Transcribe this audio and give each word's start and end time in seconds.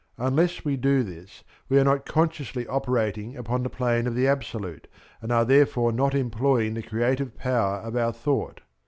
Unless 0.17 0.65
we 0.65 0.77
do 0.77 1.03
this 1.03 1.43
we 1.69 1.77
are 1.77 1.83
not 1.83 2.07
consciously 2.07 2.65
operating 2.65 3.37
upon 3.37 3.61
the 3.61 3.69
plane 3.69 4.07
of 4.07 4.15
the 4.15 4.27
absolute, 4.27 4.87
and 5.21 5.31
are 5.31 5.45
therefore 5.45 5.91
not 5.91 6.15
employing 6.15 6.73
the 6.73 6.81
creative 6.81 7.37
power 7.37 7.75
of 7.75 7.95
our 7.95 8.11
thought. 8.11 8.61